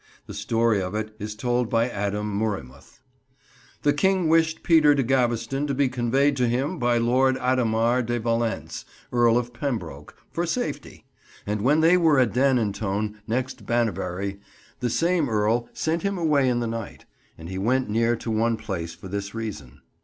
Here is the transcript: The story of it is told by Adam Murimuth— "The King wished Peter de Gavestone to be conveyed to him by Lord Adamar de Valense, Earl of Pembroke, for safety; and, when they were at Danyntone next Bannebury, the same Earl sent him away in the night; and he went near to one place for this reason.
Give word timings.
The 0.25 0.33
story 0.33 0.81
of 0.81 0.95
it 0.95 1.15
is 1.19 1.35
told 1.35 1.69
by 1.69 1.87
Adam 1.87 2.35
Murimuth— 2.35 3.01
"The 3.83 3.93
King 3.93 4.27
wished 4.29 4.63
Peter 4.63 4.95
de 4.95 5.03
Gavestone 5.03 5.67
to 5.67 5.75
be 5.75 5.89
conveyed 5.89 6.35
to 6.37 6.47
him 6.47 6.79
by 6.79 6.97
Lord 6.97 7.35
Adamar 7.37 8.01
de 8.03 8.19
Valense, 8.19 8.83
Earl 9.11 9.37
of 9.37 9.53
Pembroke, 9.53 10.15
for 10.31 10.47
safety; 10.47 11.05
and, 11.45 11.61
when 11.61 11.81
they 11.81 11.97
were 11.97 12.17
at 12.19 12.33
Danyntone 12.33 13.17
next 13.27 13.67
Bannebury, 13.67 14.39
the 14.79 14.89
same 14.89 15.29
Earl 15.29 15.69
sent 15.71 16.01
him 16.01 16.17
away 16.17 16.49
in 16.49 16.61
the 16.61 16.65
night; 16.65 17.05
and 17.37 17.47
he 17.49 17.59
went 17.59 17.87
near 17.87 18.15
to 18.15 18.31
one 18.31 18.57
place 18.57 18.95
for 18.95 19.07
this 19.07 19.35
reason. 19.35 19.81